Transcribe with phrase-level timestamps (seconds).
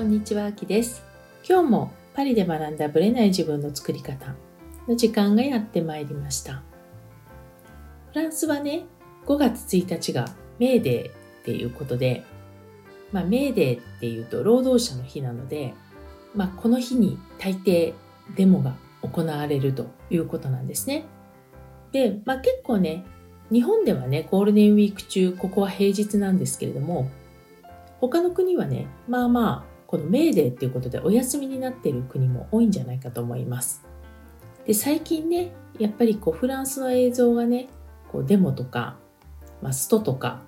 [0.00, 1.04] こんにちは、あきです。
[1.46, 4.34] 今日もパリで学んだブレない自分の作り方
[4.88, 6.62] の時間がやってまいりました。
[8.08, 8.86] フランスはね、
[9.26, 10.24] 5月1日が
[10.58, 11.12] メーデーっ
[11.44, 12.24] ていうことで、
[13.12, 15.74] まあ、メーデーっていうと労働者の日なので、
[16.34, 17.92] まあ、この日に大抵
[18.36, 21.04] デモが行われるということなんですね。
[21.92, 23.04] で、まあ、結構ね、
[23.52, 27.10] 日本ではね、ゴールデンウィーク中、ここは平日なんですけれども、
[28.00, 33.84] 他の国はね、まあまあ、このメーデーっていうことでお休みになっている国も多いんじゃないかと思います。
[34.64, 37.68] で、最近ね、やっぱりこうフランスの映像がね、
[38.12, 38.98] こうデモとか、
[39.60, 40.42] まあ、ストとか、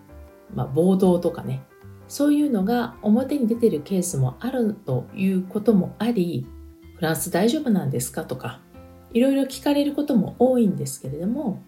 [0.54, 1.64] まあ、暴動とかね、
[2.06, 6.46] そういうのが表に出てるケースもあるということもあり、
[6.94, 8.60] フランス大丈夫なんですかとか、
[9.12, 11.60] いろいろ聞かれることも多いんですけれども、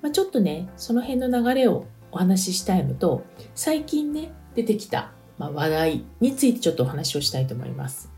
[0.00, 3.22] まあ、ちょっとね、その辺の流れをお話ししたいのと、
[3.54, 5.12] 最近ね、出てきた、
[5.50, 8.10] ま、話題についてちょっとお話をしたいと思います。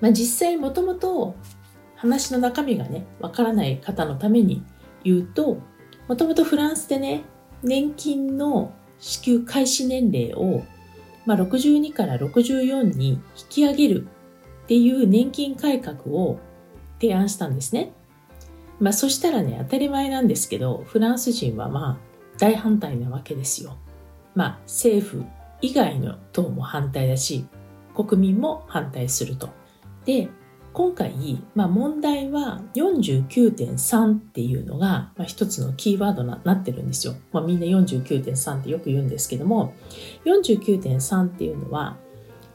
[0.00, 1.36] まあ、実際もともと
[1.96, 4.62] 話の中身がね、わからない方のために
[5.04, 5.58] 言うと、
[6.08, 7.22] もともとフランスでね、
[7.62, 10.62] 年金の支給開始年齢を、
[11.26, 14.08] まあ、62から64に引き上げる
[14.64, 16.38] っていう年金改革を
[17.00, 17.92] 提案したんですね。
[18.78, 23.76] まあそしたらね、当たり前なんですけど、フランス人はまあ大反対なわけですよ。
[24.34, 25.24] まあ政府
[25.60, 27.46] 以外の党も反対だし、
[27.94, 29.50] 国民も反対すると。
[30.04, 30.28] で、
[30.72, 37.14] 今回、まあ問題は49.3っていうのが、まあ、一つのキーワードになってるんですよ。
[37.32, 39.74] まあみんな49.3ってよく言うんですけども、
[40.24, 41.96] 49.3っていうのは、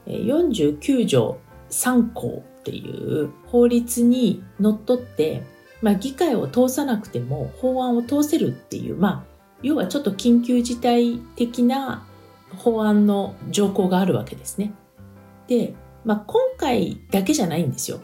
[0.06, 1.38] 49条
[1.70, 5.42] 3項っていう法律にのっとって、
[5.82, 9.24] まあ、議会を通さなくても法案を通せるっていう、まあ、
[9.62, 12.05] 要はちょっと緊急事態的な
[12.56, 14.72] 法案の条項があるわけですね。
[15.48, 15.74] で、
[16.04, 18.00] まあ、今回だけじゃないんですよ。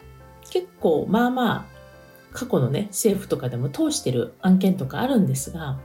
[0.50, 1.64] 結構、まあまあ、
[2.32, 5.78] 過去のね、政府とかでも通してる案件とかあるんですが、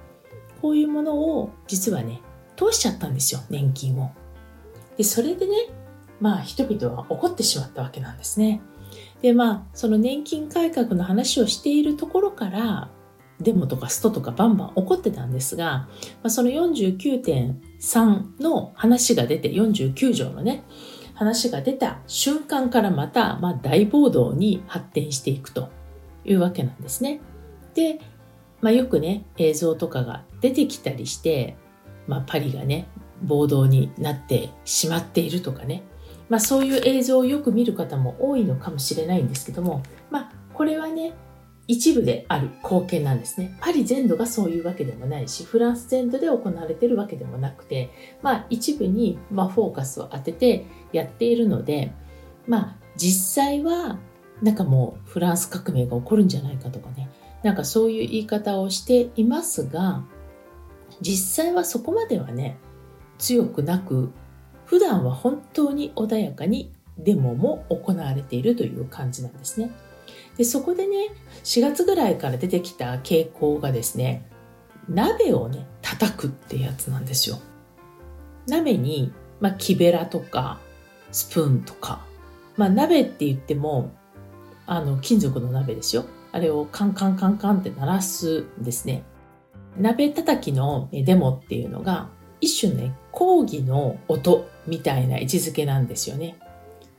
[0.61, 2.21] こういうものを実はね、
[2.55, 4.11] 通しちゃったんですよ、年金を。
[4.97, 5.53] で、それでね、
[6.19, 8.61] まあ人々は怒ってしまったわけなんですね。
[9.21, 12.89] で、まあ、その年金改革の話をしているところから、
[13.39, 15.87] デモとかストとかバンバン起こってたんですが、ま
[16.23, 20.63] あ、その49.3の話が出て、49条のね、
[21.13, 25.69] 話が出た瞬間からまた、まあ、大暴動に発展していくと
[26.25, 27.21] いうわけなんですね。
[27.73, 27.99] で、
[28.61, 31.55] まあ、よくね、映像とかが出てきたりして、
[32.07, 32.87] まあ、パリがね、
[33.21, 35.83] 暴動になってしまっているとかね、
[36.29, 41.13] まあ、そういう映像をよく見る方も多いのかもしれないんですけども、まあ、これはね、
[41.67, 43.57] 一部である貢献なんですね。
[43.59, 47.89] パリ全土がそういうわけでもないし、フランス全土で行われているわけでもなくて、
[48.21, 51.91] まあ、一部に、ま、フォーカスを当ててやっているので、
[52.47, 53.99] まあ、実際は、
[54.41, 57.09] なんかもうフランス革命が起こるんじゃないかとかね、
[57.43, 60.03] なんかそういう言い方をしていますが、
[61.01, 62.57] 実際はそこまではね、
[63.17, 64.11] 強くなく、
[64.65, 69.71] 普段は本当に穏やかにデモも行われているという感じなんですね。
[70.37, 71.09] でそこでね
[71.43, 74.29] 4月ぐらいから出てきた傾向がですね
[74.87, 77.39] 鍋をね叩くってやつなんですよ。
[78.47, 79.11] 鍋に、
[79.41, 80.59] まあ、木べらとか
[81.11, 82.05] スプーンとか、
[82.55, 83.91] まあ、鍋って言っても
[84.65, 86.05] あの金属の鍋ですよ。
[86.31, 89.03] あれをカンカンカンカンって鳴らすんですね。
[89.77, 92.09] 鍋叩きのデモっていうのが
[92.41, 96.37] 一種ね抗議の音みたいな位置づけなんですよね。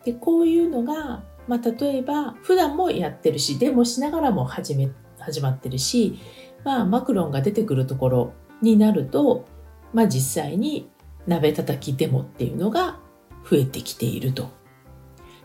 [0.04, 6.18] でこういうのが、まあ、例えば普段もやってるしデモしながらも始め始まってるし、
[6.64, 8.32] まあ、マクロンが出てくるところ
[8.62, 9.46] になると、
[9.92, 10.90] まあ、実際に
[11.26, 13.00] 鍋叩きデモっていうのが
[13.48, 14.50] 増えてきていると。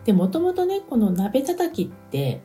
[0.04, 2.42] でもともとねこの鍋叩きって、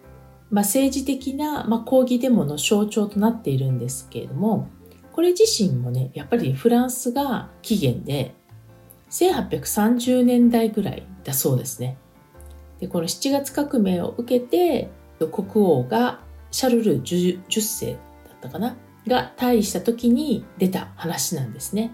[0.50, 4.70] まあ、政治的な、まあ、抗議デモの象徴となっているんですけれども
[5.12, 8.34] これ自身もねやっぱりフランスが起源で
[9.10, 11.98] 1830年代ぐらいだそうですね。
[12.80, 14.90] でこの7月革命を受けて
[15.20, 16.22] 国王が
[16.52, 18.00] シャルル 10, 世だっ
[18.42, 18.76] たかな？
[19.08, 21.92] が退位した時に出た話なんですね。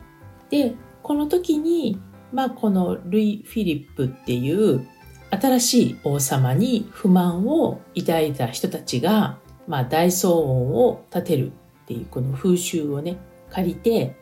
[0.49, 1.99] でこの時に、
[2.31, 4.87] まあ、このルイ・フィリップっていう
[5.31, 11.51] 新しい王様に不満を抱いた人たちが、まあ、大騒音を立てるっ
[11.87, 13.17] ていうこの風習をね
[13.49, 14.15] 借りて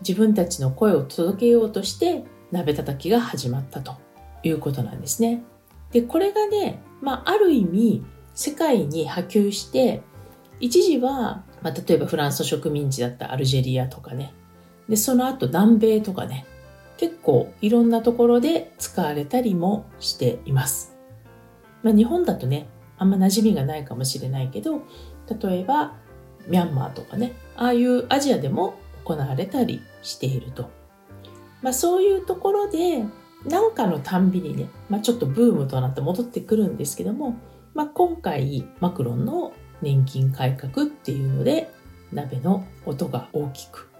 [0.00, 3.96] 自分たちの声を届けようとして鍋叩きが始まったと
[4.42, 5.42] いうことなんですね。
[5.96, 8.04] で、これがね、まあ、ある意味、
[8.34, 10.02] 世界に波及して、
[10.60, 14.34] 一時は、まあ、例えばフランスの植民地だったアルジェリアとかね、
[14.90, 16.44] で、その後南米とかね、
[16.98, 20.94] 結構いろんなところで使われたりもしています。
[21.82, 24.82] まあ、日本だとね、あんま馴染みがないかもしれないけど、
[25.40, 25.94] 例えば
[26.46, 28.74] ミャンマーとかね、ああいうアジアでも
[29.06, 30.68] 行われたりしていると。
[31.62, 33.02] まあ、そういうところで
[33.44, 37.36] 何かのたんびにね、まあ、ちょっとブームとなって戻ってくるんですけども、
[37.74, 39.52] まあ、今回マクロンの
[39.82, 41.70] 年金改革っていうので
[42.12, 43.90] 鍋の音が大きく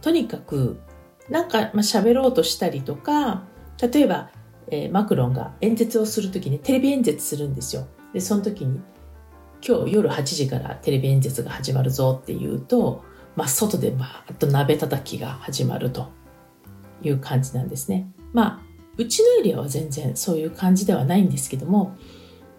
[0.00, 0.80] とにかく
[1.28, 3.44] なんか喋ろうとしたりとか
[3.80, 4.30] 例えば、
[4.68, 8.80] えー、マクロンが演説をする時にテレビ演説するんですよでその時に
[9.66, 13.04] 今日夜8時からテレビ演説が始まるぞっていうと、
[13.36, 16.10] まあ、外でバーッと鍋叩きが始まると
[17.00, 18.10] いう感じなんですね。
[18.32, 21.96] まあ、うちのエリアは全然そういう感じではないんですけども、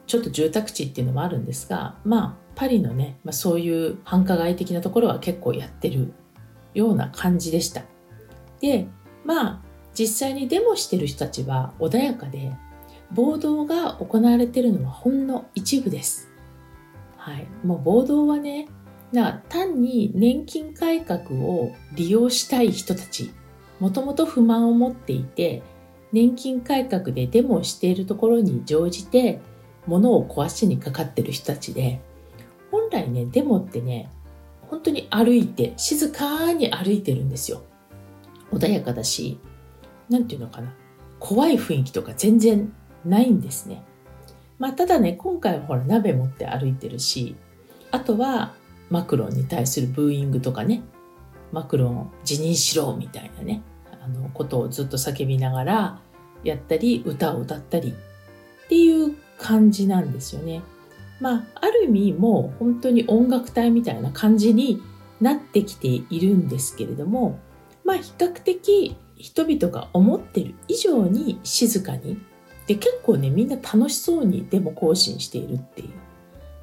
[0.07, 6.13] ちょっと住宅地っていうのもあるんですが、まあ、パリのね、まあ、そういう繁華街的なところは結構やってる
[6.74, 7.83] ような感じでした。
[8.59, 8.88] で、
[9.24, 9.62] まあ、
[9.94, 12.51] 実際にデモしてる人たちは穏やかで、
[13.12, 16.30] 暴動が行われてるのはほんの一部です。
[17.18, 17.47] はい。
[17.63, 18.68] もう暴動はね、
[19.12, 23.31] な単に年金改革を利用したい人たち、
[23.80, 25.62] もともと不満を持っていて、
[26.13, 29.42] 年金改革でデモをしているところに乗じて、
[29.88, 32.00] 物を壊しにかかってる人たちで、
[32.71, 34.10] 本来ね、デモってね、
[34.69, 37.63] 本当に歩いて、静かに歩いてるんですよ。
[38.51, 39.39] 穏やかだし、
[40.07, 40.71] なんていうのかな。
[41.19, 42.71] 怖い雰囲気とか全然
[43.04, 43.83] ないんですね。
[44.59, 47.36] まあ、ただね、今回はほら、鍋持って歩いてるし、
[47.89, 48.54] あとは、
[48.92, 50.83] マクロンに対するブーイングとかね、
[51.51, 53.63] マクロン辞任しろみたいなね、
[54.04, 56.00] あの、ことをずっと叫びながら
[56.44, 57.90] やったり、歌を歌ったり
[58.66, 60.62] っていう感じなんですよね。
[61.19, 64.81] まあ、ある意味もう本当に音楽隊みたいな感じに
[65.22, 67.40] なってきているんですけれども、
[67.86, 72.19] まあ比較的人々が思ってる以上に静かに、
[72.68, 75.90] で結構ね、みんな楽しそうにデモ行進しているっていう、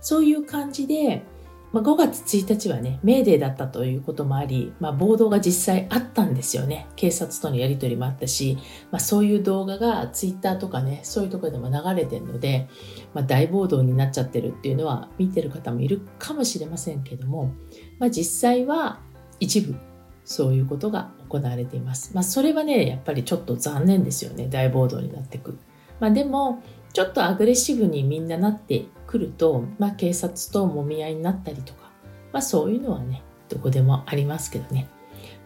[0.00, 1.22] そういう感じで、
[1.72, 6.88] まあ、5月1日はね、メーデーだったということもあり、まあ、暴動が実際あったんですよね。
[6.96, 8.58] 警察とのやりとりもあったし、
[8.90, 12.68] まあ、そういう動画がツイッターとかね、そういうところでも流れてるので、
[13.14, 17.52] まあ、大暴動になっちゃってるっていうのは見てる方もいるかもしれませんけども、
[17.98, 18.98] まあ、実際は
[19.38, 19.76] 一部
[20.24, 22.12] そういうことが行われています。
[22.14, 24.48] まあ、それはね、やっぱりちょっと残念ですよね。
[24.48, 25.58] 大暴動になってく。
[26.00, 26.62] まあ、でも、
[26.92, 31.90] ちょっとアグレッシブにみんななってくると、まあ、警察ともみ合いになったりとか、
[32.32, 34.88] まあ、そういうのはねどこでもありますけどね、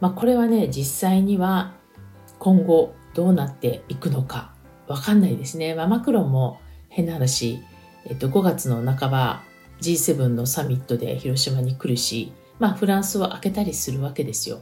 [0.00, 1.72] まあ、これはね実際には
[2.38, 4.52] 今後どうなっていくのか
[4.86, 7.62] わかんないですね、まあ、マクロンも変な話、
[8.04, 9.42] えっと、5月の半ば
[9.80, 14.60] G7 のサミットで広島に来るし、まあ、フランスは開けたりするわけですよ、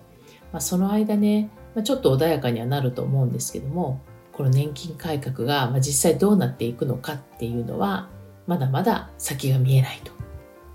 [0.52, 4.00] まあ、その間ね、まあ、ちょっと穏やかにはなると思うんですけども
[4.32, 8.08] この年金改革が実際どうなっていくのかっていうのは
[8.46, 10.12] まだまだ先が見えないと。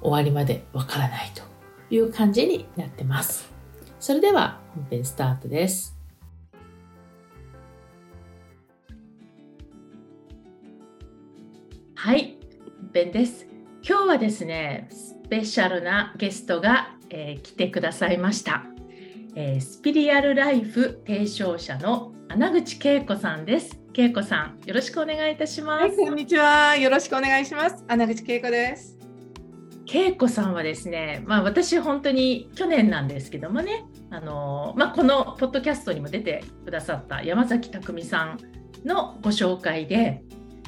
[0.01, 1.43] 終わりまでわからないと
[1.93, 3.51] いう感じになってます。
[3.99, 5.97] それでは本編スタートです。
[11.95, 12.37] はい
[12.81, 13.47] 本編です。
[13.87, 18.63] 今日はですねスペシャルなゲストが、えー、来てくださいました、
[19.35, 23.79] えー、スピリアルライフ提唱者の穴口恵子さんです。
[23.99, 25.85] 恵子さん、よろしくお願いいたします。
[25.85, 26.75] はい、こんにちは。
[26.75, 27.83] よろしくお願いします。
[27.87, 28.95] 穴口恵子です。
[29.91, 38.37] 恵子さんはですね、まあ私本当に去年なんですけどもね、あのまあこのポッドキャストにも出てくださった山崎匠さん
[38.85, 40.21] のご紹介で、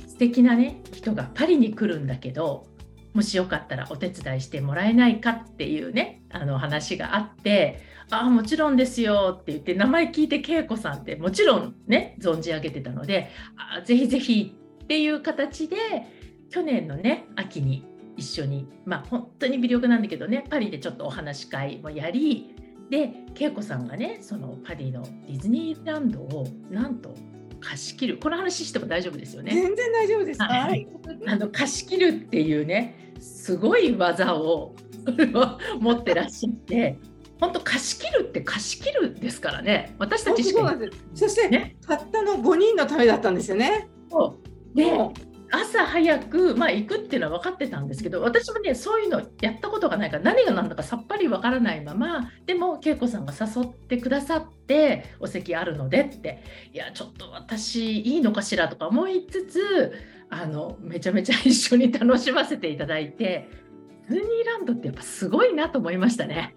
[0.07, 2.65] 素敵なね人がパリに来るんだけど、
[3.13, 7.79] もしよかったらお手伝いしてもらえないかっていうねあの話があって
[8.11, 15.77] ああもちろんですよって言って名前聞いて恵子さんってもちろんね存じ上げてたのであぜひぜひっていう形で
[16.49, 17.85] 去年のね秋に
[18.17, 22.55] 一緒にまあ本当に微力なんだけどねパリでちょっとお話し会もやり
[22.89, 27.15] で恵子さんがねそのパリのディズニーランドをなんと
[27.61, 28.17] 貸し切る。
[28.17, 29.53] この話しても大丈夫ですよね。
[29.53, 30.87] 全然大丈夫です、はい、
[31.27, 34.75] あの貸し切るっていうねすごい技を
[35.79, 36.97] 持ってらっしゃって
[37.39, 39.95] 本当貸し切るって貸し切るですからね。
[39.97, 40.75] 私たちしか
[41.13, 43.89] そして、ね、たったの5人のためだったんですよね。
[44.75, 44.91] で
[45.51, 56.43] 朝早く、まあ、行くっていうのは分かってたんですけど私もねそういうのやったことがないから何が何だかさっぱり分からないままでも恵子さんが誘ってくださってお席あるのでって。
[56.71, 59.93] いやちょっと私いいのかしらとか思いつつ
[60.29, 63.49] あのめちゃめちゃ一緒に楽しませていただいて
[64.09, 66.55] ディズニーランドってやっぱすごいなと思いましたね。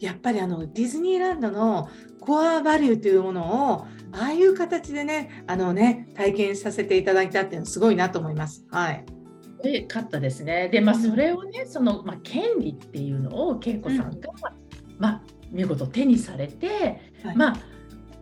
[0.00, 1.88] やっぱりあのディズニーランドの
[2.20, 8.64] コアバリューというものをああいう形でねあのね体験させていただいたっていうのはすごいなと思います。
[8.70, 9.04] はい
[9.64, 10.68] で勝ったですね。
[10.68, 17.56] で、まあ、それをね、その、まあ、権利っていうのを恵子さんが、うん、まあ、見事手にされて、はい、まあ、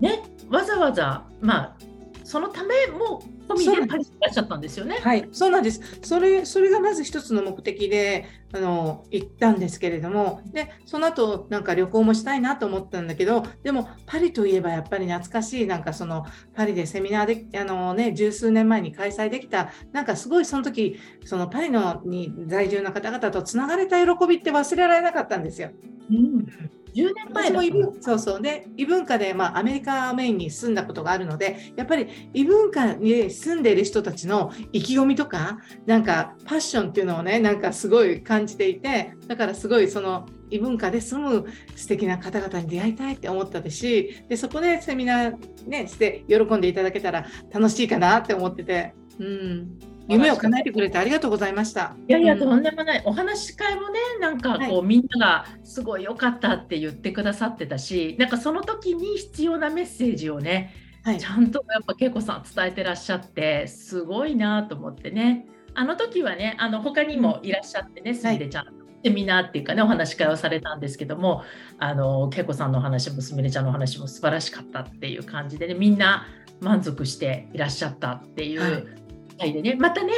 [0.01, 1.77] ね、わざわざ、まあ、
[2.23, 4.99] そのためも込みでパリにいらっしゃったんですよね。
[5.03, 5.81] はい、そうなんです。
[6.03, 25.71] それそれがまず一つの目的であの行ったんですけれども、でその後なんか旅行もしたいなと思ったんだけど、でもパリといえばやっぱり懐かしいなんかそのパリでセミナーであのね十数年前に開催できたなんかすごいその時そのパリのに在住の方々とつながれた喜びって忘れられなかったんですよ。
[26.11, 26.47] うん
[26.95, 41.47] 10年前も異文そうそうで異文化で、まあ、アメリカメインに住んだことがあるのでやっぱり異文化に住んでいる人たちの意気込みとかなんかパッションっていうのをねなんかすごい感じていてだからすごいその異文化で住む
[41.77, 48.95] 素敵な方々に出会いたいって思ったですしでそこでセミナーねして喜んでいただけたら楽しいかなって思ってて。
[49.19, 51.97] うん夢を叶えてくれてありがとうございました。
[52.09, 53.03] いやいや、とんでもない。
[53.05, 65.47] お話し会もね、なんかこう、はい、みんながすごい良かったって言ってくださってたし、なんかその時に必要なメッセージをね、はい、ちゃんとやっぱ恵子さん伝えてらっしゃって、すごいなと思ってね。
[65.75, 68.83] あの時はね、あの他にもいらっしゃってね、すみれちゃん。
[69.05, 71.43] セミナーっていうかねお話し会をされたんですけども
[71.79, 76.27] あの恵子さんの話もすみれちゃんの話も素晴らしかったっていう感じでねみんな
[76.61, 79.02] 満足していらっしゃったっていう
[79.43, 80.13] 回でね、またね、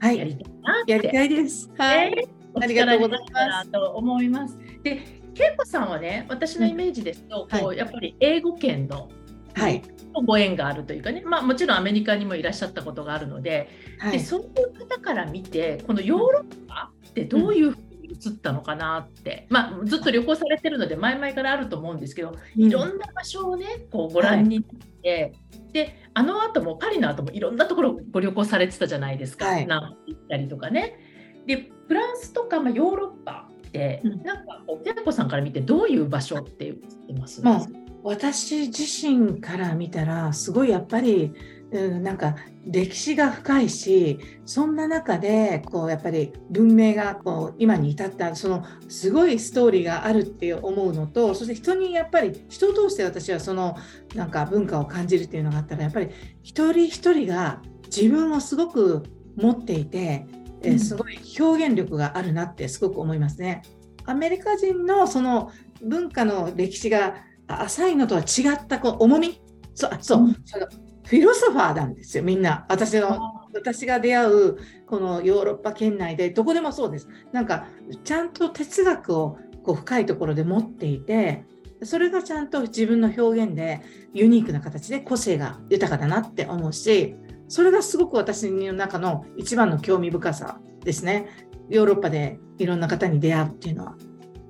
[0.00, 1.70] はい、やりたいなやりたいです。
[1.78, 2.12] はい。
[2.16, 3.70] えー、ありがとうございます。
[3.70, 4.58] と思います。
[4.82, 5.02] で、
[5.38, 9.08] 恵子さんはね、私のイメージですと、こうやっぱり英語圏の、
[9.54, 9.82] はい、
[10.26, 13.68] ご縁があるというかね、まあ、もちろんアメリカにもいらっしゃったことがあるので、
[13.98, 24.64] はい、でそういう方から見て、このヨーロッパってどういうふうに映ったのかなって、まあ、ずっと旅行されてるので、前々からあると思うんですけど、いろんな場所をね、こうご覧になっ
[25.02, 25.32] て、はい
[25.72, 30.98] であの後もパリの後もいろんなところご旅行されてたじゃないですか、はい、南行ったりとかね。
[31.46, 37.66] でフランスとか、まあ、ヨーロッパって、うん、なんかお寺子さんから見てどういう場所って言ってます、まあ、
[38.02, 41.32] 私自身から見たらすごいやっぱり
[41.72, 53.76] うん、なんか歴史が深いしそんな中でこうやっぱり文明がこう今に至ったそのすごいストーリーがあるって思うのとそして人にやっぱり人を通して私はその
[54.14, 56.10] なんか文化を感じるっていうのがあったらやっぱり
[56.42, 59.02] 一人一人が自分をすごく
[59.36, 60.26] 持っていて、
[60.62, 63.62] うん、えすごい表現力があるなってすごく思いますね。
[64.04, 65.50] アメリカ人のその
[65.82, 67.16] 文化の歴史が
[67.48, 69.40] 浅いのとは違ったこう重み。
[69.74, 70.66] そうそう、うん、その
[71.06, 72.66] フィロソファーなんですよみんな。
[72.68, 77.08] 私の私が出会うこのヨーロッパ圏内でどこでもそうです。
[77.32, 77.68] なんか
[78.04, 81.44] ちゃんと哲学をこう深いところで持っていて
[81.82, 83.82] それがちゃんと自分の表現で
[84.14, 87.16] ユニークな形で個性が豊かだなって思うし
[87.48, 91.28] それがすごく私の中の一番の興味深さですね。
[91.68, 93.96] ヨーロッパでいろんな方に出会うっていうのは。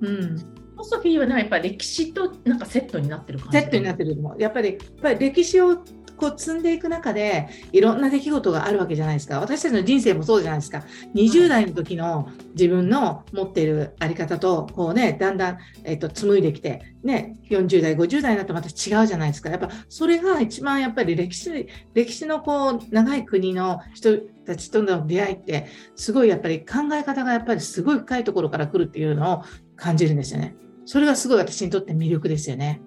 [0.01, 0.17] うん。
[0.17, 3.59] フィロソフィーはねやっぱり歴史となんかセットになってる感じ。
[3.59, 5.83] セットになってるやっぱりやっぱり歴史を
[6.17, 10.83] こう積んでいく中でいろんな出来事があるわけじゃないですか私たちの人生もそうじゃないですか
[11.15, 29.43] 20代の時の自分の持っているあり方とこうねだんだん、えっと、紡いできて、ね、40代50代になってまた違うじゃないですかやっぱそれが一番やっぱり歴史歴史のこう長い国の人たちとの出会いってすごいやっぱり考え方がやっぱりすごい深いところから来るっていうのを
[29.75, 30.55] 感じるんですよね。
[30.85, 32.81] それがすごい私にとって魅力ですよね。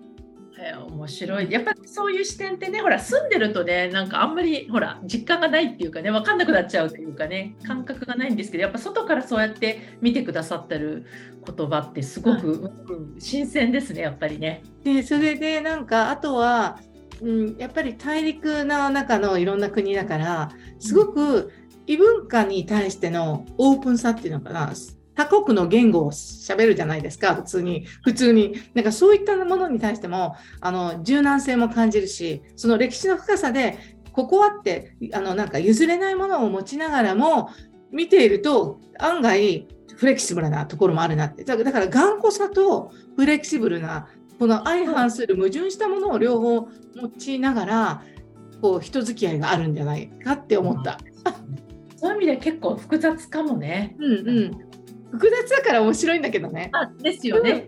[0.62, 1.50] えー、面白い。
[1.50, 11.06] やっぱりそういう視点ってねほら住んでるとねなんかあんまりほら実感がないっていうかね分かんなくなっちゃうというかね感覚がないんですけどやっぱ外からそうやって見てくださってる
[11.46, 12.52] 言葉ってすごく、
[12.88, 14.62] うん、新鮮ですねやっぱりね。
[14.84, 16.78] でそれでなんかあとは、
[17.22, 21.52] うん、やっぱり大陸の中のいろんな国だからすごく
[21.86, 24.72] 異文化に対してのオープンさっていうのかな
[25.20, 27.84] 他国の言語を喋るじゃないですか、普通に。
[28.02, 28.54] 普通に。
[28.72, 33.76] なんかそういったものに対しても、あの、柔軟性も感じるし、その歴史の深さで、
[34.12, 37.50] ここはって、あの、なんか譲れないものを持ちながらも、
[37.92, 41.44] 見ていると、案外、フレキシブルなところもあるなって。
[41.44, 44.08] だから、頑固さとフレキシブルな、
[44.38, 48.02] この相反する矛盾したものを両方持ちながら、
[48.62, 50.98] こう、人付き合いがあるんじゃないかって思った。
[52.00, 53.94] そういう意味で結構複雑かもね。
[53.98, 54.69] うんうん。
[55.10, 56.70] 複雑だから面白いんだけどね。
[56.72, 57.66] あですよね。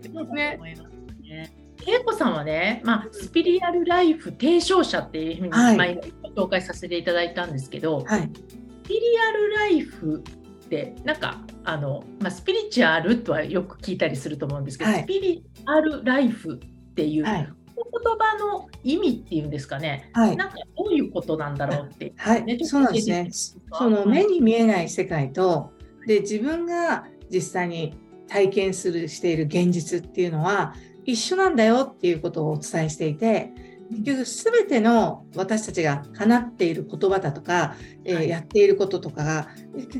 [1.21, 1.63] ね。
[1.85, 6.01] 恵子さんはね、まあ、スピリアルライフ提唱者っていうふうに、はい、前
[6.35, 10.23] 紹介させていただいたんですけど、はい、スピリアルライフ
[10.65, 23.29] ってなんかあの、まあ、スピリチュアルとはよく聞いたりすると思うんですけど、はい、スピリアルライフっていう、はい、言葉の意味っていうんですかね、はい、なんかどういうことなんだろうって、はい、そうなんですね。
[23.73, 25.71] その目に見えない世界と、
[26.05, 27.97] で自分が実際に
[28.27, 30.73] 体験するしている現実っていうのは
[31.05, 33.51] 一緒なんだよっていうことをお伝えしていて
[33.91, 37.75] 結局全ての私たちが放っている言葉だとか、
[38.05, 39.49] えー、やっていることとかが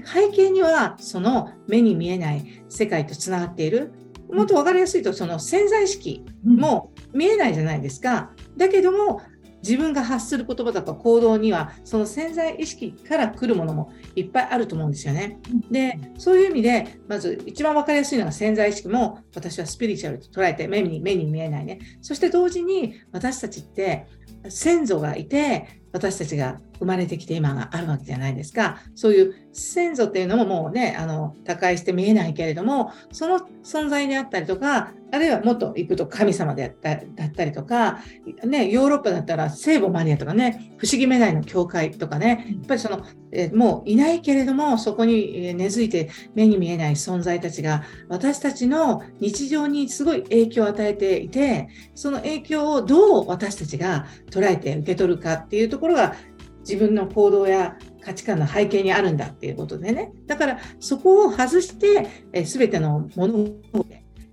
[0.06, 3.94] 背景にはその目に見えない世界とつながっている。
[4.32, 8.32] もっと分かりやすいとその潜在意識も見えないじゃないですか。
[8.58, 9.22] だけども
[9.64, 15.40] 自分が発する言葉とか行動にはその潜在意識から来るものもいっぱいあると思うんですよね。
[15.72, 21.80] でそういう意味でまず一番分かりやすいのが潜在意識も私はスピリチュアルと捉えて目に目に見えないね。
[22.02, 24.06] そして同時に私たちって
[24.50, 28.82] 先祖がいて私たちが生まれてきて今があるわけじゃないですか。
[28.96, 38.00] そういう先祖っていうのももうね、あの、他界して見えないけれども、その存在であったりとか、あるいはもっと行くと神様であっただったりとか、
[38.44, 56.16] ね、ヨーロッパだったら聖母マリアとかね、不思議めないの教会とかね、やっぱりその、えもういないけれども、そこに根付いて目に見えない存在たちが、私たちの日常にすごい影響を与えていて、その影響をどう私たちが捉えて受け取るかっていうところころが、
[56.62, 60.14] 自分の行動や価値観の背景にあるんだっていうことでね。
[60.28, 63.36] だからそこを外して、えー、全てのもの
[63.74, 63.86] を、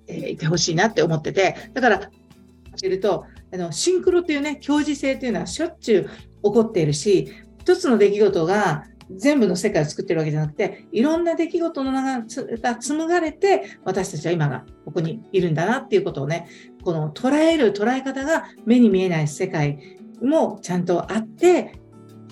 [0.07, 2.11] えー、いてほしいなって思ってて、だから、
[2.76, 8.85] 知ると、あのシンクロっていうね、共時性っていうのはしょっちゅう起こっているし、一つの出来事が
[9.16, 12.25] 全部の世界を作ってるわけじゃなくて、いろんな出来事の中
[12.62, 16.49] が紡がれて、私たちは今がここにいるんだなっていうことをね、
[16.85, 21.78] この捉える捉え方が目に見えない世界もちゃんとあって、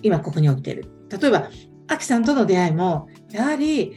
[0.02, 0.87] 今ここに起きている。
[1.11, 1.50] 例えば、
[1.88, 3.95] アキさんとの出会いも、やはり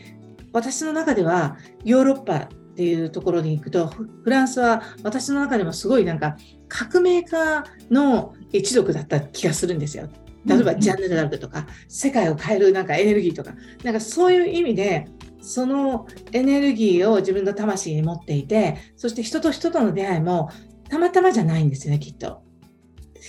[0.54, 6.38] 私の中ではヨーロッパっていうところに行くと、フランスは私の中でもすごいなんか
[6.68, 10.08] 革命家の一族だった気がするんですよ。
[10.46, 15.08] 例えばジャンヌ・ダルクとか、世界を変えるなんかエネルギーとか、なんかそういう意味で、
[15.42, 20.50] そのエネルギーを自分の魂に持っていて、そして人と人との出会いも
[20.90, 22.44] たまたまじゃないんですよね、きっと。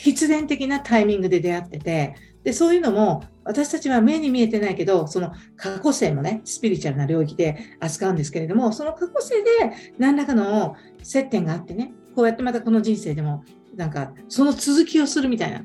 [0.02, 9.50] 必然的なタイミングで出会ってて、で、そういうのも、私たちは目に見えてないけど、その過去性もね、スピリチュアルな領域で扱うんですけれども、その過去性で
[9.98, 13.44] 何らかの接点があってね、こうやってまたこの人生でも、
[13.76, 15.64] なんか、その続きをするみたいな。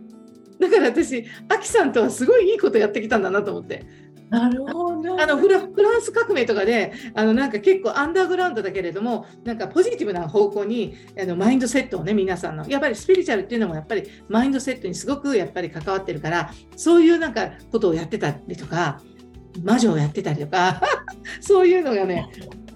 [0.59, 3.85] だから私、アキさんとはすごいいいことやってきたんだなと思って。
[4.29, 5.21] なるほど。
[5.21, 19.01] あのフラフランス革命とかで、あのなんか結構アンダーグラウンドだけれども、なんかポジティブな方向にあのマインドセットをね、皆さんの、やっぱりスピリチュアルっていうのもやっぱりマインドセットにすごくやっぱり関わってるから、そういうなんかことをやってたりとか、
[19.63, 20.81] 魔女をやってたりとか、
[21.39, 22.29] そういうのがね、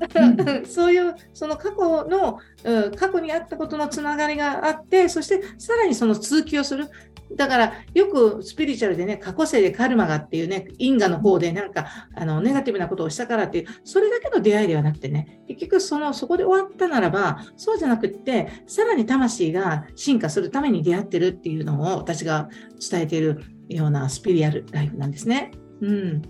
[0.66, 6.90] そういうその過去の、うん、過去にあったことのつながりがあってそしてさらにその続きをする
[7.36, 22.50] だからよくスピリチュアルでね、過去世でカルマがっていうね、因果の方でなんかあのネガティブなことをしたからっていう、それだけの出会いではなくてね、結局そのそこで終わったならば、そうじゃなくって、さらに魂が進化するために出会ってるっていうのを私が
[22.90, 25.52] 伝えているようなスピリアルライフなんですね。
[25.82, 26.22] うん。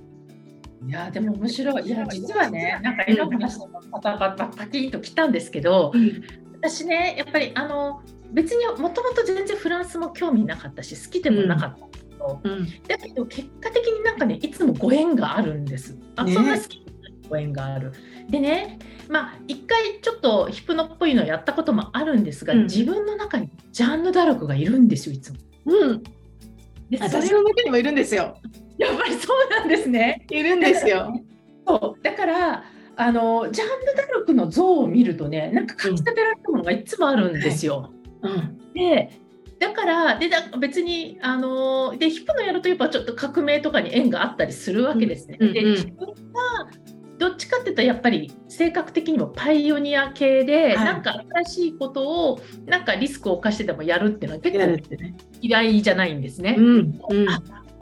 [0.87, 1.87] いやでも面白い。
[1.87, 6.23] いや実はね、なんか今の話のパタパタパキッときたんですけど、うん、
[6.55, 15.97] 私ね、やっぱりあの別にもともと全然フランスも興味なかったし好きでもなかったけど、うん、だけど結果的になんかねいつもご縁があるんです。
[16.15, 16.85] あ、ね、そんな好き
[17.29, 17.93] ご縁がある。
[18.29, 25.39] でねまあ一回ちょっとヒプノっぽいのやったこともあるんですが、うん、自分の中にジャンヌ・ダルクがいるんですよいつも。
[25.65, 26.03] うん、
[26.89, 28.37] で私の中にもいるんですよ。
[28.77, 30.25] やっぱりそうなんですね。
[30.29, 31.13] いるんですよ。
[31.67, 32.63] そうだから
[32.95, 37.91] あのジャンヌ・ダルクの像を見るとねなんか感じたてられたものがいつもあるんですよ。
[37.93, 38.00] うん、
[38.73, 39.11] で
[39.59, 45.37] だからでだ別にあのでヒップのやるとやっぱちょっと革命とかに縁があったりするわけですね。
[45.39, 46.13] うんうん、で自分が
[47.19, 55.05] どっちかっていうとやっぱり性格的にもパイオニア系で、はい、なんか新しいことをなんかリスクを冒してでもやるっていうのは結構
[55.39, 56.55] 嫌いじゃないんですね。
[56.57, 57.27] うんうん、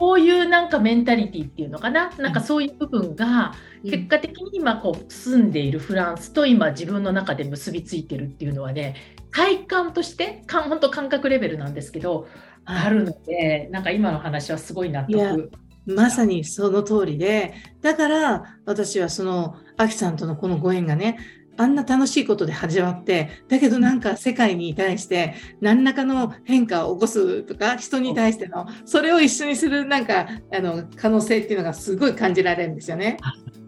[0.00, 2.10] こういうなんかメンタリティっていうのかな？
[2.16, 3.52] なんかそういう部分が
[3.84, 8.96] 結果的に今こう住んでいるフランスと今自分の中で結びついてるっていうのはね
[9.30, 12.26] 体感として本当感覚レベルなんですけど、
[12.64, 12.88] あ。
[12.88, 15.52] るのでなんか今の話はすごい納得。
[15.86, 21.18] まさにその通りでだから私はそのアキさんとのこのご縁がね
[21.60, 33.18] あんな楽しいことで始まってだけどなんか世界に対して何らかの変化を起こすとか人に対してのそれを一緒にするなんかあの可能性っていうのがすごい感じられるんですよね。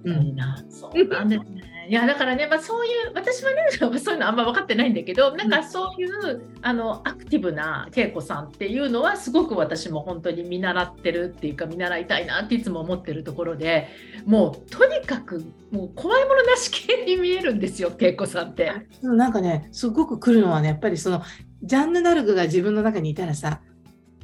[0.05, 0.35] うん、
[0.71, 1.61] そうなんですね。
[1.61, 13.89] いいやだからね、まあ、そういう私はねそういうのあんま分かってないんだけどなんかそういう、うん、あのアクティブな恵子さんっていうのはすごく私も本当に見習ってるっていうか見習いたいなっていつも思ってるところで
[14.25, 18.73] もうとにかくもう怖いものなし系に見えるんですよ恵子さんって。
[19.03, 21.23] なんかねすごく来るのはねやっぱりその
[21.63, 23.61] ジャンヌ・ダルクが自分の中にいたらさ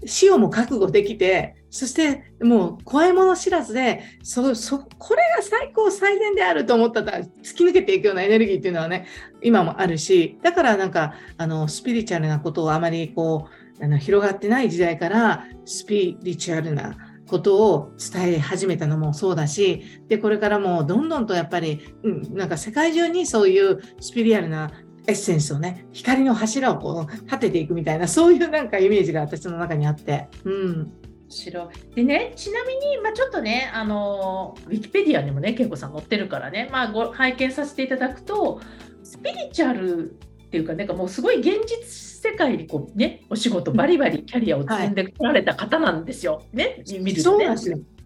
[0.07, 9.07] 死をも覚悟できて、そしてもう怖いもの知らずで、そそこれが最高最善であると思ったら突き抜けていくようなエネルギーっていうのはね、
[9.43, 13.49] 今もあるし、だからなんかあのスピリチュアルなことをあまりこ
[13.81, 24.71] うあの広がってない時代からスピリチュアルなことを伝え始めたのもそうだし、で、これからもどんどんとやっぱり、うん、なんか世界中にそういうスピリアルな
[25.07, 30.29] エッセンスをね光の柱をこう立てていくみたいなそういうなんかイメージが私の中にあって。
[30.45, 30.93] うん
[31.29, 38.61] 白でねちなみに、まあ、ちょっとねあのウィキペディアにもね恵子さん載ってるからね、まあ、ご拝見させていただくと
[39.03, 41.85] スピリチュアルっていうかなんかもうすごい現実
[42.31, 47.47] 世界にこうねお仕事バリバリキャリアを積んでこられた方なんですよ、はい、ね見るとね。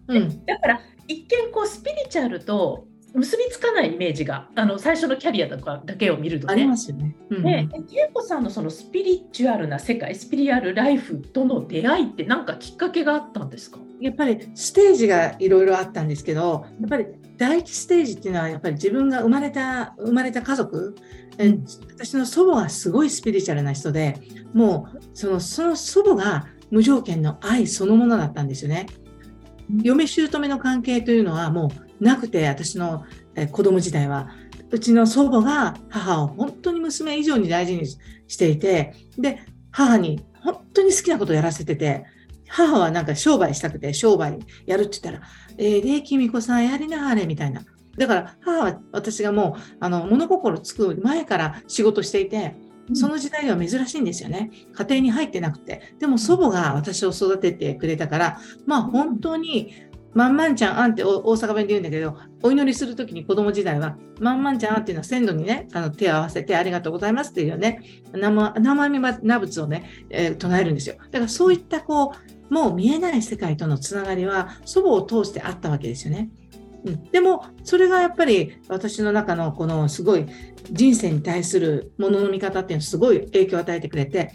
[0.05, 6.53] うん、だから一見こうスピリチュアルと結びつかないイメージがあの最初のキャリアとかだけを見るとね。
[6.53, 7.15] ありますよね。
[7.29, 13.77] うん、で恵子さんのそのスピリチュアルな世界スピリアルライフとの出会いって何かきっかけがあったんですか？
[14.01, 17.05] やっぱりステージがいろいろあったんですけどやっぱり
[17.37, 20.95] 第一ステージっていうのはやっぱり自分が生まれた生まれた家族、
[21.37, 24.19] うん、私の祖母がすごいスピリチュアルな人で
[24.53, 28.87] もうそのその祖母が無条件の愛そのものだったんですよね。
[29.81, 33.05] 嫁姑の関係というのはもうなくて私の
[33.51, 34.29] 子供時代は
[34.71, 39.39] うちの祖母が母を本当に娘以上に大事にしていてで
[39.71, 42.05] 母に本当に好きなことをやらせてて
[42.47, 47.63] 母はなんか商売したくて商売やるって言ったら「えー、できみこさんやりなはれ」みたいな
[47.97, 52.55] だから母は私がもうあの物心つく前から仕事していて
[52.93, 54.51] その時代では珍しいんですよね。
[54.73, 55.95] 家庭に入ってなくて。
[55.99, 59.73] でも祖母が私を育ててくれたから、まあ本当に、
[60.13, 67.81] まんまんちゃんあんって大阪弁で言うんだけど、お祈りするときに子供時代は、まんまんちゃんあんっていうのは鮮度にね、あの手を合わせてありがとうございますっていうね、
[68.13, 70.95] 生生身な仏をね、えー、唱えるんですよ。
[71.11, 72.13] だからそういったこ
[72.49, 76.29] う、もう見えない世界とのつながりは祖母を通してあったわけですよね。
[76.85, 80.25] うん、でもそれがやっぱり私の中のこのすごい
[80.69, 84.31] 人生に対するものの見方っていうのはすごい影響を与えてくれて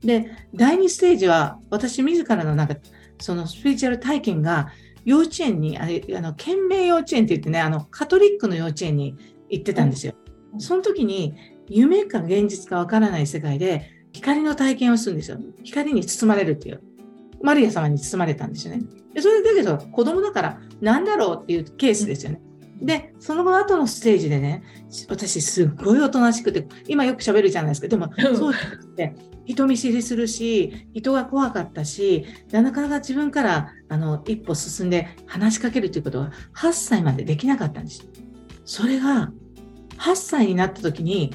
[0.00, 2.76] で第2ステージは私自らのなんか
[3.20, 4.72] そのスピリチュアル体験が
[5.06, 9.16] 幼稚園にあれあの県名幼稚園って言ってねあのカトリックの幼稚園に
[9.48, 10.14] 行ってたんですよ。
[10.58, 11.34] その時に
[11.68, 15.38] 夢か現実かわからない世界で光の体験をするんですよ。
[15.62, 16.82] 光に包まれるっていう。
[17.42, 18.82] マリア様に包まれたんですよね。
[19.14, 22.40] でそれだけど子供だから何だろうっていうケースですよね。
[22.80, 24.62] で、その後後のステージでね、
[25.08, 27.88] 私すっごいおとなしくて、今よく喋るじゃないですか。
[27.88, 29.14] でも、そうじゃなくて、
[29.46, 38.06] 人見知りするし、人が怖かったし、なかなか自分からあの一歩進んで話しかけるということは8歳までできなかったんです。
[38.64, 39.32] それが
[39.98, 41.32] 8歳になった時に、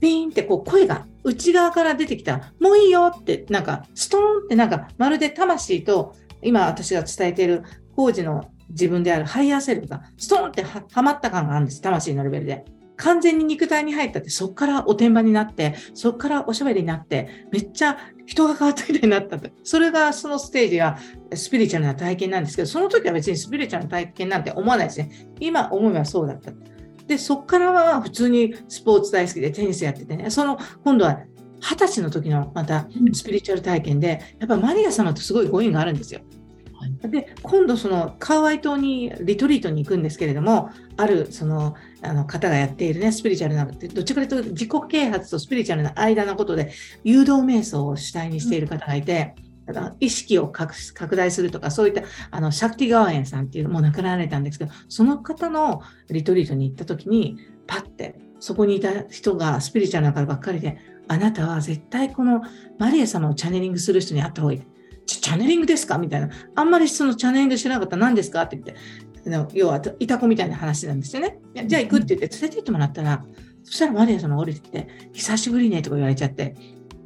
[0.00, 7.62] ピーンってこう声が内側から出てきた、もういいよって、なんかストーンってなんかまるで魂と今私が伝えている
[7.96, 12.64] 高次の自分であるハイヤーセルフがストーンってはまった感があるんです、魂のレベルで。
[12.96, 19.48] 完全に肉体に入ったって、そこからおてんばになって、そこからおしゃべりになって、めっちゃ人が変わったみたいになったと。
[19.62, 20.98] それがそのステージが
[21.32, 25.28] スピリチュアルな体験なんですけど、その時は別にスピリチュアルな体験なんて思わないですね。
[25.38, 26.50] 今思えばそうだった。
[27.06, 31.20] で、そこからは普通にスポーツ大好きでテニスやっててね、その今度は
[31.60, 36.20] 二十歳の時のまたスピリチュアル体験で、やっぱマリア様とすごいご縁があるんですよ。
[37.02, 46.72] で今度そのカウアイ島にリトリートに行くんですけれどもあるそのあの方がやっているねスピリチュアルなどっちかというと自己啓発とスピリチュアルな間のことで
[47.04, 49.34] 誘導瞑想を主体にしている方がいて、
[49.66, 62.42] だから意識を拡大するとかそういったあのシャクティ・ガワエンさんっていうのも亡くなられたんですけどその方のリトリートに行った時にパッてそこにいた人がスピリチュアルな方ばっかりであなたは絶対この
[62.78, 64.62] マリア様をチャネリングする人に会った方がいい。
[65.08, 65.98] チャネリングですか？
[65.98, 66.30] みたいな。
[66.54, 67.96] あんまりそのチャネリング知らなかった。
[67.96, 68.42] ら何ですか？
[68.42, 71.38] って言って、要はいた子みたいな話なんですよね。
[71.66, 73.24] じゃあ行くって言って連れて行ってもらったら、
[73.64, 76.54] そしたらマリア様降りてきて、久しぶりねとか言われちゃって、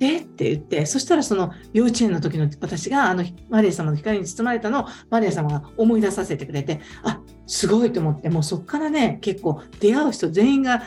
[0.01, 0.19] え？
[0.19, 10.83] って言って、そしたらその幼稚園の時の私があのマリア様の光に包まれたのをマリア様が思い出させてくれて、あすごいと思って、もうそこからね、結構出会う人全員が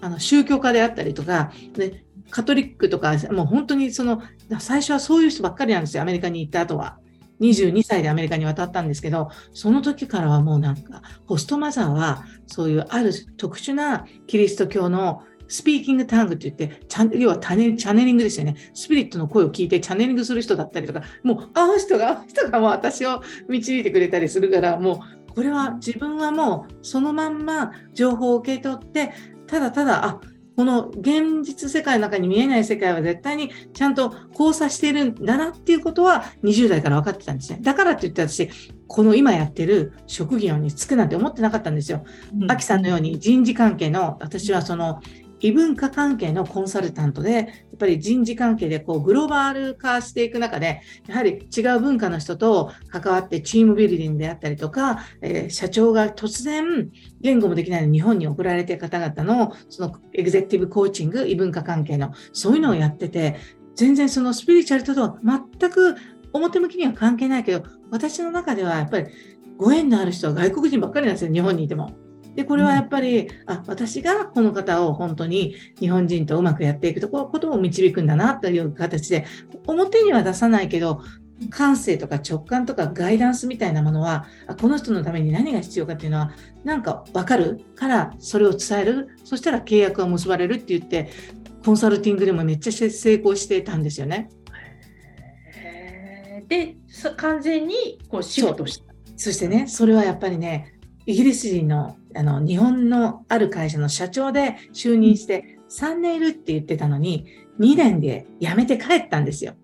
[0.00, 4.22] あの宗教家であったりとか、でカトリックとか、もう本当にその、
[4.58, 6.98] 最初はそういう人ばっかりなんですよ、アメリカに行った後は。
[7.40, 18.56] 22歳でアメリカに渡ったんですけど、その時からはもうなんか、ホストマザーは、そういうある特殊なキリスト教のスピーキングタングって言って、要はチャネチャネリングですよね。
[18.74, 29.12] スピリットの声を聞いてチャネリングする人だったりとか、もう、あの人が、あの人がもう私を導いてくれたりするから、もう、これは自分はもうそのまんま情報を受け取って、
[29.46, 30.20] ただただ、あ、
[30.58, 37.60] この現実世界の中に見えない世界は絶対にちゃんと交差しているんだなっていうことは20代から分かってたんですね。
[37.62, 38.50] だからって言って私、
[38.88, 42.04] この今やってる職業に就くなんて思ってなかったんですよ。
[42.48, 44.98] ア、キ、さんのように人事関係の、私はその
[45.40, 47.46] 異文化関係のコンサルタントで、やっ
[47.78, 63.36] ぱり人事関係でこうグローバル化していく中で、やはり違う文化の人と関わってチームビルディングであったりとか、えー、社長が突然言語もできないのに日本に送られている方々のそのエグゼクティブコーチング、異文化関係のそういうのをやってて、
[63.76, 65.96] 全然そのスピリチュアルとは全く
[66.32, 69.06] 表向きには関係ないけど、私の中ではやっぱり
[69.56, 72.07] ご縁のある人は外国人ばっかりなんですよ、日本にいても。
[72.38, 79.26] で、これはやっぱり、うん、あ、私がこの方を本当に日本人とうまくやっていくとこことを導くんだなという形で、
[79.66, 81.02] 表には出さないけど、
[81.50, 84.28] 感性とか直感とかガイダンスみたいなものは、
[84.60, 86.30] この人のために何が必要かっていうのは、
[86.62, 89.08] なんかわかるからそれを伝える。
[89.24, 91.10] そしたら契約が結ばれるって言って、
[91.64, 94.28] コンサルティングでもめっちゃ成功してたんですよね。
[96.46, 96.76] で、
[97.16, 100.77] 完全にこう仕事したそしてね、それはやっぱりね、
[101.08, 107.26] イギリス人のあの日本のある会社の社長で就任して3年いるって言ってたのに、
[107.58, 109.54] 2年で辞めて帰ったんですよ。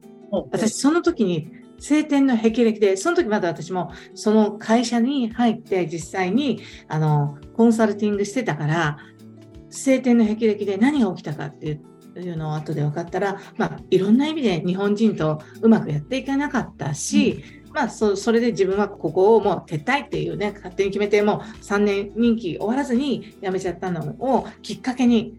[0.50, 8.98] 私、その時に晴天の霹靂で、その時まだ私もその会社に入って実際にあのコンサルティングしてたから、
[9.68, 11.78] 晴天の霹靂で何が起きたかって
[12.16, 25.34] いうのを後で分かったら、まあ、いろんな意味で日本人とうまくやっていかなかったし、うんまあそ、それで自分はここをもう撤退っていうね、勝手に決めて、もう3年任期終わらずに辞めちゃったのをきっかけに、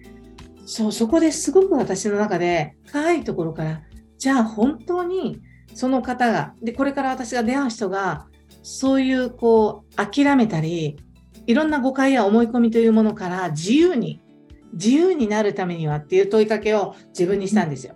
[0.65, 3.81] そう、そこですごく私の中で深いところから、
[4.17, 5.41] じゃあ本当に
[5.73, 8.27] その方が、で、これから私が出会う人が、
[8.63, 10.97] そういうこう、諦めたり、
[11.47, 14.21] いろんな誤解や思い込みというものから自由に、
[14.73, 17.95] 自由になるためにはっていう問いかけを自分にしたんですよ。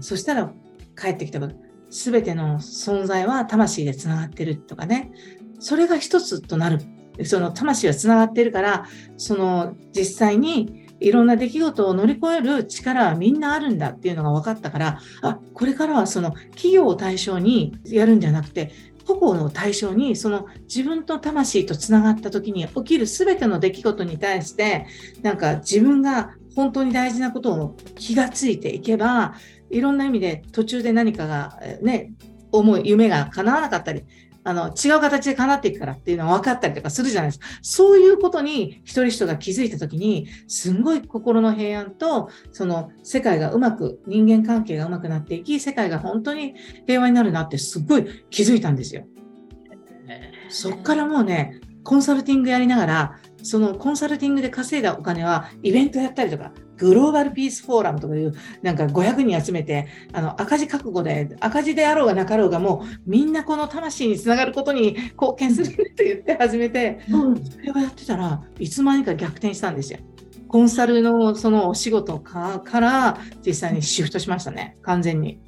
[0.00, 0.52] そしたら
[1.00, 1.69] 帰ってきたこと。
[1.90, 5.10] 全ての存在は魂でつながってるとかね。
[5.58, 6.80] それが一つとなる。
[7.24, 18.72] その魂はつながってるからその実際にいろんな出来事を乗り越える力はみんなあるんだっていうのが分かったからあこれからはその企業を対象にやるんじゃなくて
[19.06, 24.86] 個々の対象にその自分と魂とつながった時に起きる全ての出来事に対して
[25.22, 29.34] なんか自分が本当に大事なことを気がついていけば
[29.70, 32.12] いろんな意味で途中で何かがね、
[32.52, 34.04] 思い、夢が叶わなかったり、
[34.42, 37.46] あの、違う形で叶っていくからっていうのは分かったりとかするじゃないですか。
[37.62, 46.54] そういうことに一人一人が気づいたときに、すんごい心の平安と、その世界がうまく、人間関係がうまくなっていき、世界が本当に
[46.86, 49.04] 平和になるなってすっごい気づいたんですよ。
[50.48, 69.98] そっからもうね、コンサルティングやりながら、そのコンサルティングで稼いだお金はイベントやったりとか、グローバルピースフォーラムとかいう、なんか500人集めて、あの、赤字覚悟で、赤字であろうがなかろうが、もうみんなこの魂につながることに貢献するって言って始めて、うん、それをやってたらいつまにか逆転したんですよ。
[70.48, 75.38] コンサルのそのお仕事から実際にシフトしましたね、完全に。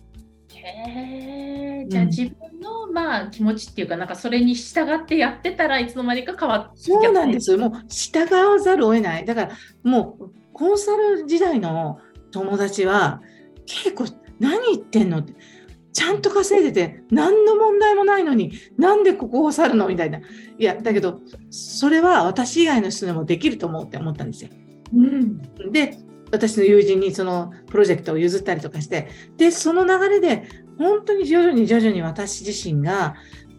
[0.54, 9.24] へじゃあ自分の、まあ、気持ちっていうかなんかそれに従ってやってたらいつの間にか変わってそうなんですもう従わざるを得ない。
[9.24, 9.50] だから
[9.82, 11.98] もうコンサル時代の
[12.30, 13.22] 友達は
[13.66, 14.04] 結構
[14.38, 15.34] 何言ってんのって
[15.92, 20.22] ちゃんと稼いでて何の問題もないのになんでここを去るのみたいない
[20.58, 24.50] やだけどそれは私以外の人でもできると思うって思ったんですよ。
[24.94, 25.98] うん、で
[26.30, 33.14] 私の友人にそのプロジェクトを譲ったりとかしてでその流れで本当に徐々に徐々に私自身が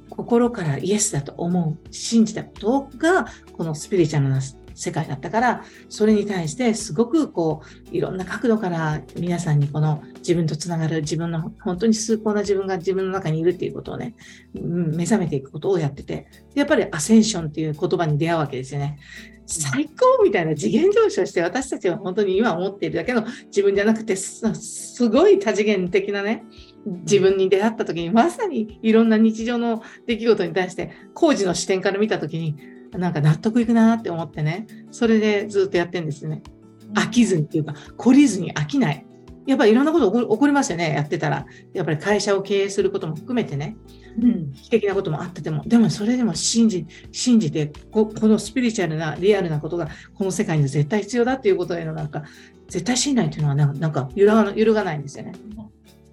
[0.10, 4.42] 心からイエスだと思う信じたことがこのスピリチュアルな
[4.76, 14.16] 世界だったからそれに対してすごくこういろんな角度から皆さんにこの自分とつながる自分の本当に崇高な自分が自分の中にいるっていうことをね、
[14.56, 19.00] うん、目覚めていくことをやっててやっぱりアセンションっていう言葉に出会うわけですよね。
[19.46, 26.46] 最高みたいな次元上昇して私たちは本当に今思っているだけの自分じゃなくてすごい多次元的なね
[26.86, 32.56] 自分に出会った時にまさにいろんな日常の出来事に対して工事の視点から見た時に
[32.98, 36.42] なんか納得いくなって思ってね、それでずっとやってんですね。
[36.94, 39.06] 飽きずにっていうか、懲りずに飽きない。
[39.46, 41.46] やっぱりいろんなこと起こりますよね、やってたら。
[41.74, 43.76] やっぱり会社を経営することも含めてね、
[44.22, 52.24] うん、危機的なこともあってても、でもそれでも信じ信じてこ、このスピリチュアルな、リアルなことがこの世界に絶対必要だっていうことへのなんか、
[52.70, 55.34] 絶対信頼っていうのはなんか揺らが揺るがないんですよね。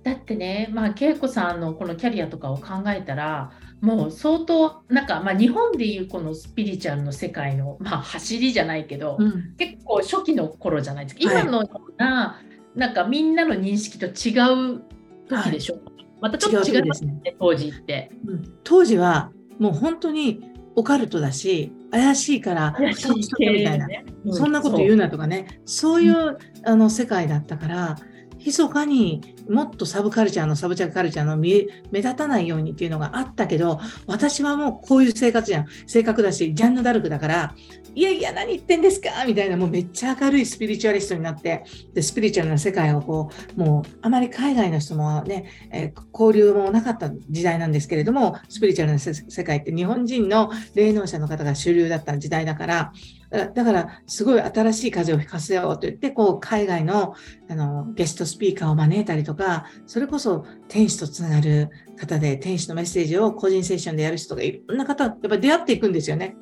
[0.03, 11.21] だってね、まあ、恵子さんのこのキャリアとかを考えたら、もう相当なんか、まあ、日本でいうこのスピリチュアルの世界の、まあ、走りじゃないけど、うん、結構初期の頃じゃないですか。
[11.23, 12.37] 今のような、は
[12.77, 14.37] い、なんかみんなの認識と違
[14.75, 14.83] う
[15.29, 20.41] 時でしょ、はい、またちょっと違いますね、ね、当時って、うん、当時はもう本当に
[20.77, 24.05] オカルトだし怪しいから怪しいみたいな、ね。
[24.25, 25.61] うん、そんなこと言うなとかね。
[25.65, 27.97] そういう、あの世界だったから
[28.39, 35.67] 密かにもっとサブカルチャーのサブチャーカルチャーの目立たないようにっていうのがあったけど私はもうこういう生活じゃん。
[35.87, 37.55] 性格だしジャンヌ・ダルクだから
[37.95, 39.25] いやいや何言ってんですか？
[39.27, 52.93] みたいなもうめっちゃ明るいスピリチュアリストになってでスピリチュアルな世界をこうもうあまり海外の人もね、えー、交流もなかった時代なんですけれどもスピリチュアルな世界って日本人の霊能者の方が主流だった時代だから
[53.31, 57.15] だから、すごい新しい風を吹かせようと言って、こう、海外の
[57.49, 66.37] あのゲストスピーカーを招いたりとか、それこそ天使とつながる方で、天使のメッセージを個人セッションでやる人がいろんな方、やっぱり出会っていくんですよね。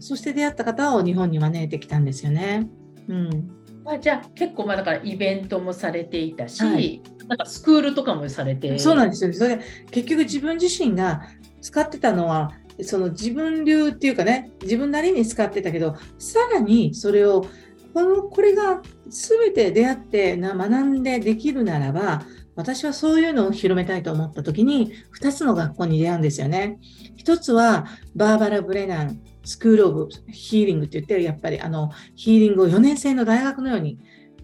[0.00, 2.68] そして出会った方を日本に招いてきたんですよね。
[3.08, 3.50] うん。
[3.84, 11.22] まあ、じゃあ結構まあだからイベントもされていたし、はい、なんかスクールとかもされてそうなんですよ、それ結局自分自身が
[11.60, 17.46] 使ってたのはその自分流っていうかね自分なりに使ってたけどさらにそれを
[17.92, 22.22] このこれが全て出会ってな学んでできるならば
[22.56, 26.78] 私はそういうのを広めたいと思った時に2つの学校に出会うんですよね。
[27.18, 33.98] 1つはバーバラ・ブレナンスクール・オブ・ヒーリングって言ってやっぱりあのヒーリングを4年生の大学のように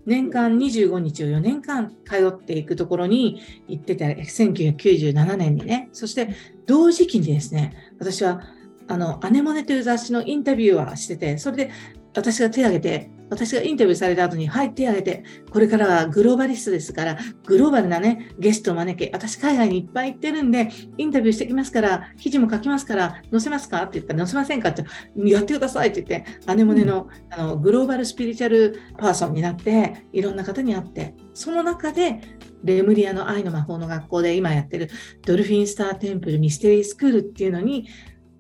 [0.07, 6.31] 年間25日を4年間通っていくところに行ってた1997年にねそして
[6.67, 8.43] 同時期にですね私は
[8.89, 11.71] あのアネモネという雑誌のインタビューはしててそれで
[12.13, 23.85] 私が手を挙げて私がインタビューされた後に、はい、手を挙げて、これからはグローバリストですから、グローバルなね、ゲストを招き、私海外にいっぱい行ってるんで、インタビューしてきますから、記事も書きますから、載せますか？
[23.85, 24.71] って言ったら、載せませんか？
[24.71, 24.85] って、
[25.17, 32.21] やってくださいって言って、アネモネの,、あのグローバルスピリチュアルパーソンになって、いろんな方に会って、その中で、
[32.65, 34.91] レムリアの愛の魔法の学校で今やってる
[35.27, 37.89] ドルフィンスターテンプルミステリースクールっていうのに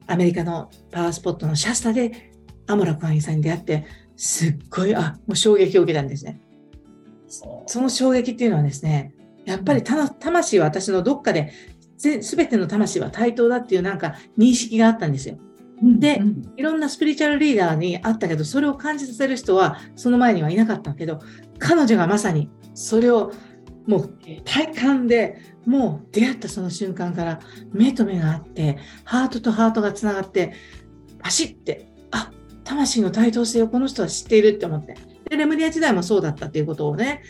[0.06, 2.32] アメリカのパワースポットのシャスタで
[2.66, 6.40] アモラクアイさんに出会ってすっごい、あ、もう衝撃を受けたんですね。
[7.66, 9.14] その衝撃っていうのはですね、
[9.46, 11.52] やっぱり魂は私のどっかで、
[11.96, 15.38] すべての魂は対等だっていうなんか認識があったんですよ。
[15.82, 16.20] で、
[16.56, 21.20] いろんなスピリチュアルリーダーにあったけど、それを感じさせる人はその前にはいなかったけど、
[21.58, 23.32] 彼女がまさにそれを
[23.90, 27.40] もう体感でもう出会ったその瞬間から
[27.72, 30.52] 目と目があって、ハートとハートがつながって、
[31.22, 32.30] 走ってあ
[32.62, 34.94] 魂の対等性をこの人は知っているって思って。
[35.28, 37.22] で、レムリア時代もそうだったっていうことをね、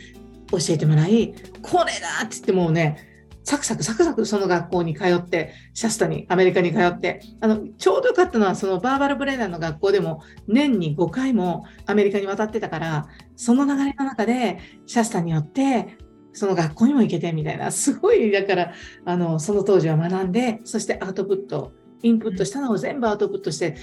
[0.51, 3.11] 教えてもらい、これだって言ってもうね、
[3.42, 15.96] サクサクサクサクその学校に通って、シャスタに、アメリカに通って、あの、ちょうどよかったのは、そのバーバル・ブレーナーの学校でも、年に5回もアメリカに渡ってたから、その流れの中で、シャスタによって、
[16.40, 18.72] その学校にも行けてみたいな、すごい、だから、
[19.05, 23.76] あの、その当時は学んで、そしてアウトプット、インプットしたのを全部アウトプットして、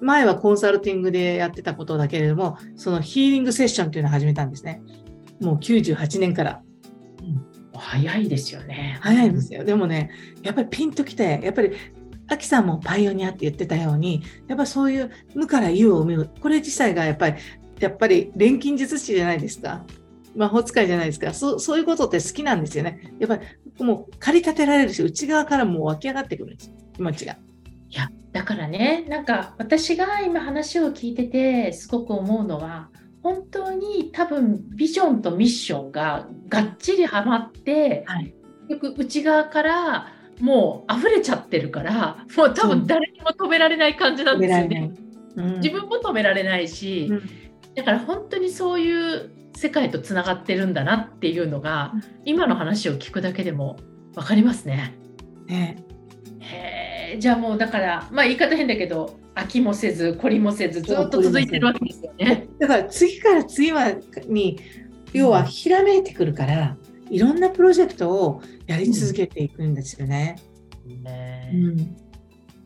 [0.00, 4.82] 前はコンサルティングでやってたことだけれども、そのヒーリングセッションというのを始めたんですね。
[5.40, 6.62] もう98年から。
[7.22, 7.44] うん、
[7.76, 8.98] 早いですよね。
[9.00, 9.64] 早いですよ。
[9.64, 10.12] でもね、
[10.44, 11.72] やっぱりピンときて、やっぱり、
[12.28, 17.40] アキさんもパイオニアって言ってたように、やっぱそういう無から有を生む、これ自体がやっぱり、
[17.80, 19.84] やっぱり錬金術師じゃないですか。
[20.36, 21.58] 魔法使いじゃないですかそ。
[21.58, 23.12] そういうことって好きなんですよね。
[23.18, 26.72] やっぱりもう駆り立てられるし、内側からもう湧き上がってくるんです。
[26.94, 27.36] 気持ちが。
[27.88, 32.90] いやだからねなんか私が今話を聞いててすごく思うのは
[33.22, 38.34] 本当に多分ビジョンとミッションががっちりはまって、はい、
[38.68, 44.92] よく内側からもう溢れちゃってるからもう多分誰にも止められない感じなんですよね。
[45.36, 47.22] うん、自分も止められないし、うん、
[47.74, 51.94] だから本当にそういう世界とつながってるんだなっていうのが、
[52.24, 53.78] 今の話を聞くだけでも
[54.14, 54.94] 分かりますね。
[55.46, 55.82] ね。
[57.18, 62.48] じゃあもうだからまあ言い方変だけど飽きもせず懲りもせずずっと続いてるわけですよね。
[62.58, 63.92] だから次から次は
[64.26, 64.58] に
[65.12, 66.76] 要はひらめいてくるから、
[67.08, 70.36] うん、いろんなプロジェクトをやり続けていくんですよね。
[70.86, 71.88] ねうん、い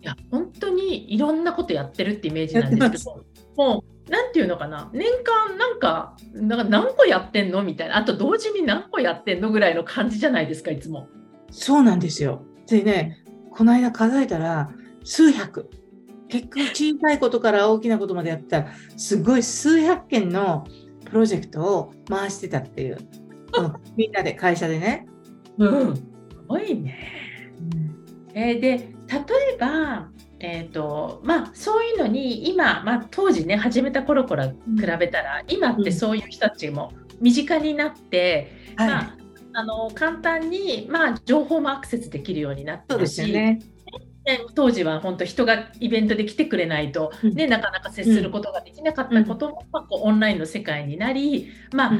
[0.03, 3.24] や本当にいろんなことやってるってイメージなんですけど
[3.57, 4.90] もうなんていうのかな？
[4.92, 7.62] 年間なんかなんか何個やってんの？
[7.62, 11.08] みたいなあと同時に何個やってんのぐらいの感じじゃないですかいつも。
[11.50, 12.42] そうなんですよ。
[12.66, 14.70] でねこの間数えたら
[15.04, 15.70] 数百
[16.28, 20.64] 結局小さいことから大きなことまでやったらすごい数百件の
[21.04, 22.98] プロジェクトを回してたっていう
[23.96, 25.06] みんなで会社でね。
[25.58, 26.02] うん、す
[26.48, 26.96] ごいね。
[28.34, 28.84] えー、で例
[29.54, 30.08] えば
[30.41, 34.55] えーとまあ、そういうのに今、まあ、当時ね始めた頃から比
[34.99, 39.16] べたら、うん、今ってそういう人たちも身近になって、うん、まあ、
[39.53, 43.61] あの簡単に、まあ、情報もアクセスできるようになってるし、ね、
[44.55, 51.99] 当時は本当人がイベントで来てくれないと、ね、うん、なかなか接することができなかったことも、まあ、こうオンラインの世界になり、まあ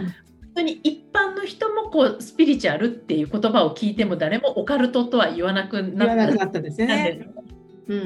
[0.51, 6.07] 本当に一般の人もこうスピリチュアルっていう言葉を聞いても誰もオカルトとは言わなくな
[6.47, 7.31] ったですね。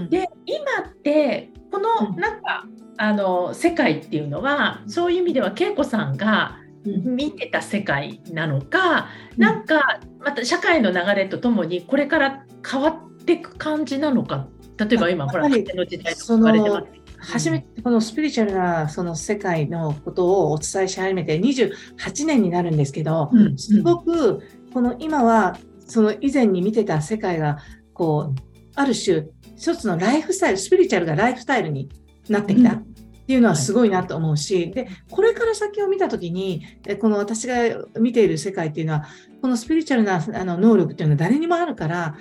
[0.08, 2.66] で今ってこのなんか、
[2.96, 14.48] あの世界っていうのはそういう意味では恵子さんが見てた世界なのか、うん、なんかまた社会の流れとともにこれから変わっていく感じなのか。
[14.76, 15.64] 例えば今ほらの時
[15.98, 17.04] 代とかれてます。
[17.32, 25.56] 初めてこのスピリチュアルなその世界のことをお伝えし始めて28年になるんですけど、うん、すごくこの今は
[25.86, 27.58] その以前に見てた世界が
[27.94, 28.40] こう
[28.74, 29.26] ある種
[29.56, 31.88] 一つのライフスタイル、スピリチュアルがライフスタイルに
[32.28, 32.82] なってきた。
[33.24, 36.62] っていうのはすごいなと思うし、で、これから先を見たときに、
[37.00, 37.56] この私が
[37.98, 39.06] 見ている世界っていうのは、
[39.40, 42.16] このスピリチュアルなあの能力っていうのは誰にもあるから、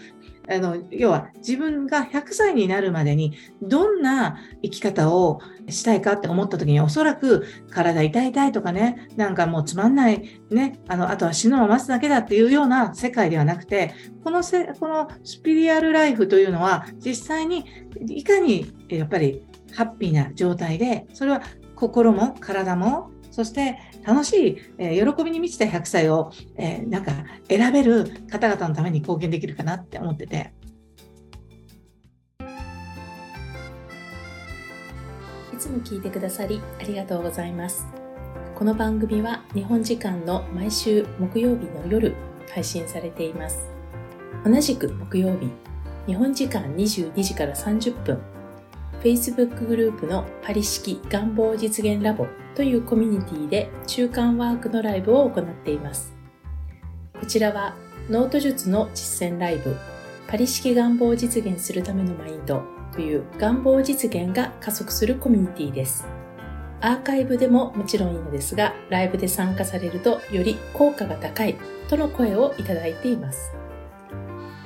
[0.49, 5.39] あの要は自分が100歳になるまでにどんな生き方を
[5.70, 13.93] したいかって思った時におそらく体痛い痛いとかねなんかもうつまんないねあのあとは死ぬのを待つだけだっていうような世界ではなくて
[14.24, 17.66] このせこのスピリアルライフというのは実際に
[18.10, 19.45] いかにやっぱり
[19.76, 21.41] ハッピーな状態でそれは
[21.76, 27.11] 心も体もそして楽しい、えー、喜びに満ちた100歳を、えー、なんか
[27.49, 30.53] 選べる方々のために貢献できるかなって思ってて。
[35.51, 37.88] いつも聞いてくださりありがとうございます。
[38.53, 42.13] この番組は日本時間の毎週木曜日の夜
[42.53, 43.67] 配信されています。
[44.45, 45.49] 同じく木曜日、
[46.05, 48.21] 日本時間22時から30分
[49.04, 52.26] Facebook グループのパリ式願望実現ラボ
[52.56, 56.14] というコミュニティで中間ワークのライブを行っています。
[57.20, 57.76] こちらは
[58.10, 59.76] ノート術の実践ライブ
[60.28, 66.08] パリ式願望を実現するためのマインドという願望実現が加速するコミュニティです。
[66.80, 71.56] アーカイブでももちろんいいのですが、ライブで参加されるとより効果が高い
[71.89, 73.51] との声をいただいています。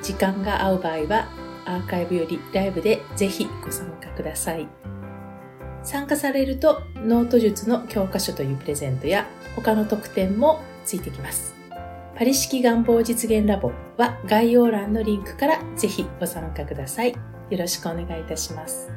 [0.04, 4.68] 時間が合う場合はアーカイブよりライブでぜひご参加ください。
[5.84, 11.56] 参加されるとノート術の教科書というプレゼントや他の特典もついてきます。
[12.18, 17.12] パリ式願望実現ラボは概要欄のリンクからぜひご参加ください。
[17.50, 18.90] よろしくお願いいたします。